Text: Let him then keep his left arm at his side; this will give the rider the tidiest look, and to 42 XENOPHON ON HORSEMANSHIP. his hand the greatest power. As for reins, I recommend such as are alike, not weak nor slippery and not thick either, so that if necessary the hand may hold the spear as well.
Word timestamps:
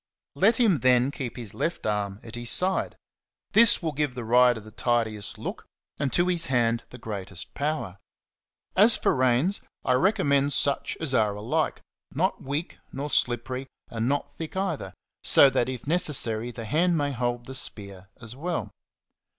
Let 0.33 0.57
him 0.57 0.79
then 0.79 1.11
keep 1.11 1.37
his 1.37 1.53
left 1.53 1.85
arm 1.85 2.19
at 2.23 2.33
his 2.33 2.49
side; 2.49 2.95
this 3.51 3.83
will 3.83 3.91
give 3.91 4.15
the 4.15 4.23
rider 4.25 4.59
the 4.59 4.71
tidiest 4.71 5.37
look, 5.37 5.67
and 5.99 6.11
to 6.11 6.23
42 6.23 6.39
XENOPHON 6.47 6.57
ON 6.57 6.65
HORSEMANSHIP. 6.65 6.69
his 6.71 6.89
hand 6.89 6.89
the 6.89 6.97
greatest 6.97 7.53
power. 7.53 7.99
As 8.75 8.97
for 8.97 9.13
reins, 9.13 9.61
I 9.85 9.93
recommend 9.93 10.53
such 10.53 10.97
as 10.99 11.13
are 11.13 11.35
alike, 11.35 11.83
not 12.15 12.41
weak 12.41 12.79
nor 12.91 13.11
slippery 13.11 13.67
and 13.89 14.09
not 14.09 14.35
thick 14.37 14.57
either, 14.57 14.95
so 15.23 15.51
that 15.51 15.69
if 15.69 15.85
necessary 15.85 16.49
the 16.49 16.65
hand 16.65 16.97
may 16.97 17.11
hold 17.11 17.45
the 17.45 17.53
spear 17.53 18.09
as 18.19 18.35
well. 18.35 18.71